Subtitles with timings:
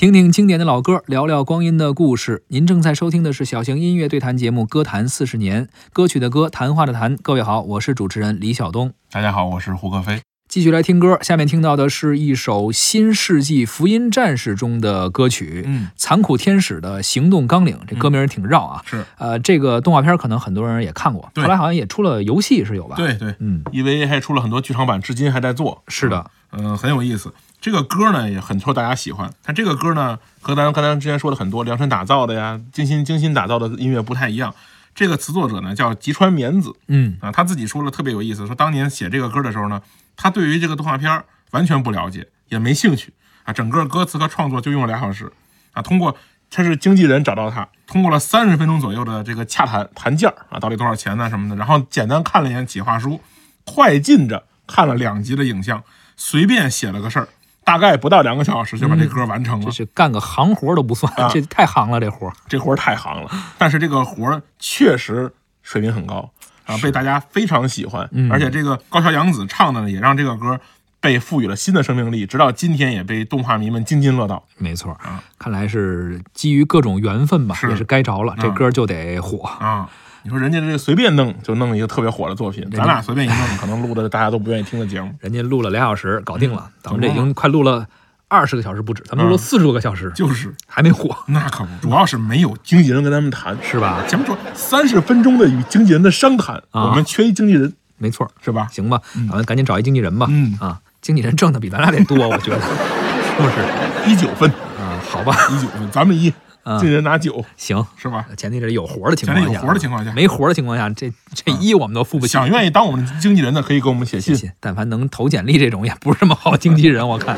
[0.00, 2.42] 听听经典的老歌，聊聊光阴的故事。
[2.48, 7.14] 您正在收听的是小型音乐对谈节目《歌坛四十年》，歌曲的歌，谈话的谈。
[7.18, 8.94] 各位好，我是主持人李晓东。
[9.10, 10.22] 大家好，我是胡克飞。
[10.50, 17.78] 继续来听歌，下面听到的是一首《新世纪福音战士》中的歌曲，嗯，残酷天使的行动纲领。
[17.86, 18.82] 这歌名挺绕啊。
[18.84, 25.84] 是，呃，这个动画片可能很多人也看过，后来好像也出了游戏，是有吧？，对对嗯，，EVA 还出了很多剧场版，至今还在做。
[25.86, 27.32] 是的，嗯、很有意思。
[27.60, 29.32] 这个歌呢也很受大家喜欢。
[29.44, 34.52] 但这个歌呢和咱刚才之前说的很多量身打造的呀、精心精心打造的音乐不太一样。
[34.92, 39.80] 这个词作者呢叫吉川绵子嗯，啊，他自己说了特别有意思，说当年写这个歌的时候呢，
[40.20, 45.32] 他对于这个动画片儿完全不了解，也没兴趣啊，整个歌词和创作就用了俩小时
[45.72, 46.16] 啊，通过。
[46.52, 53.20] 他是经纪人找到他，通过了三十分钟左右的这个洽谈谈价啊，到底多少钱呢什么的，然后简单看了一眼企划书，
[53.64, 55.84] 快进着看了两集的影像，
[56.16, 57.28] 随便写了个事儿，
[57.62, 59.66] 大概不到两个小时就把这歌完成了。
[59.66, 62.32] 这是干个行活都不算，啊这太行了，这活儿。
[62.48, 65.32] 这活儿太行了，但是这个活儿确实
[65.62, 66.28] 水平很高
[66.70, 68.08] 啊，被大家非常喜欢。
[68.12, 70.58] 嗯而且这个高桥洋子唱的呢，也让这个歌
[71.00, 74.44] 被赋予了新的生命力，直到今天也被动画迷们津津乐道。
[74.58, 79.48] 没错啊，看来是基于各种缘分吧，是也是该着了，这啊歌就得火。
[79.48, 79.88] 啊。
[80.22, 87.86] 你说人家这随便弄就弄一个特别火的作品，咱俩随便一弄，可能录的大家都不愿意听的节目，人家录了俩小时，搞定了，嗯咱们这已经快录了
[88.30, 93.56] 二十个小时不止，咱们录了嗯四十多个小时，就是还没火，那可不，主要是没有经纪人跟他们谈。
[93.60, 94.04] 是吧？
[94.06, 98.68] 咱们说三十分钟的与经纪人的商谈，啊我们缺一经纪人，没错，是吧？
[98.70, 100.28] 行吧，咱们赶紧找一经纪人吧。
[100.30, 102.60] 嗯啊，经纪人挣的比咱俩得多，我觉得，
[103.36, 104.10] 是不是？
[104.10, 107.84] 一九分，啊，好吧，一九分，咱们一，啊经纪人拿九，行。
[107.96, 108.24] 是吧？
[108.36, 112.32] 前提是有活的情况下，有活的情况下没活的情况下，这这一我们都付不起。
[112.34, 114.52] 想愿意当我们的经纪人的，可以给我们写信。
[114.60, 117.36] 但凡能投简历这种，也不是什么好经纪人，我看。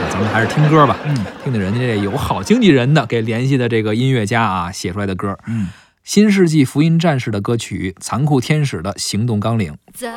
[0.00, 5.36] 那咱们还是听歌吧，嗯，听听人家这有好经纪人的给联系的这个音乐家啊写出来的歌。
[5.46, 5.68] 嗯，
[6.04, 9.72] 新世纪福音战士的歌曲《残酷天使的行动纲领》。
[9.94, 10.08] 残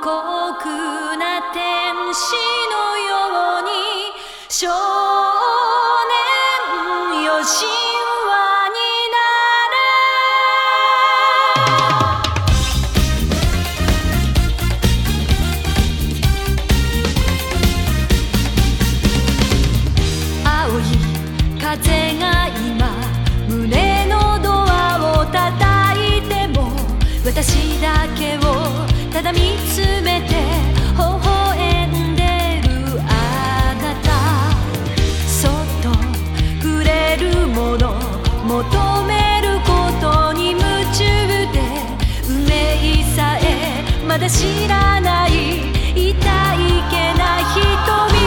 [0.00, 0.10] 酷
[1.16, 2.34] な天使
[2.70, 3.10] のよ
[3.60, 3.68] うに
[4.48, 4.68] 少
[6.08, 7.42] 年よ
[43.19, 45.59] さえまだ知らない
[45.93, 46.15] 痛い
[46.89, 48.18] けな瞳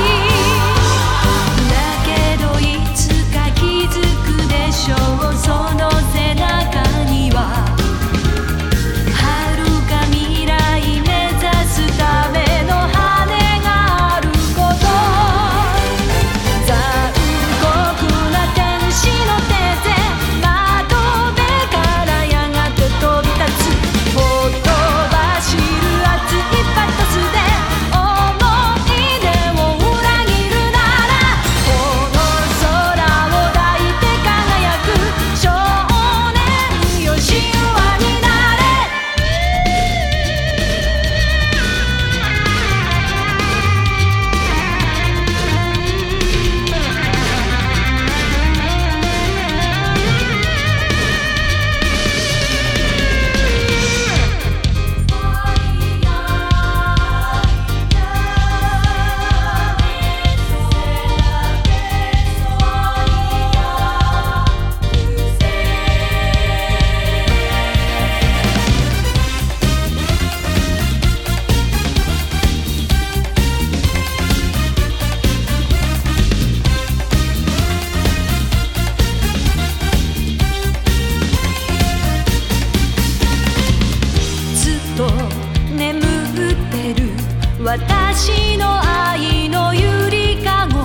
[87.64, 90.80] 私の愛のゆりかご。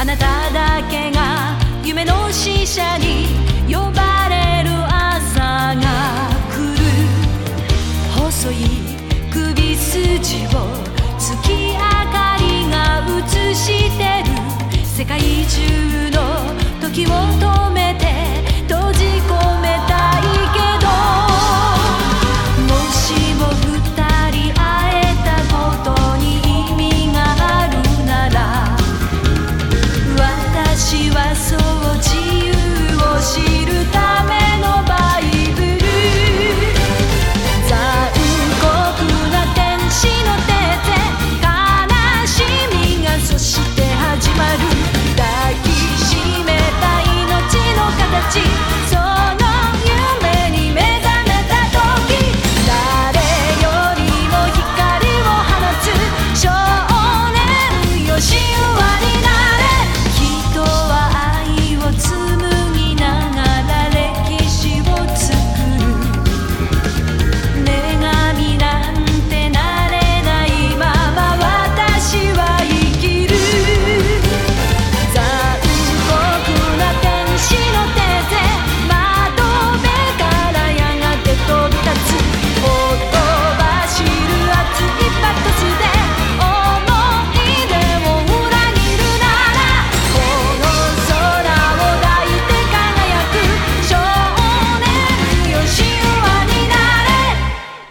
[0.00, 3.28] あなただけが夢の使者に
[3.72, 4.17] 呼ばれ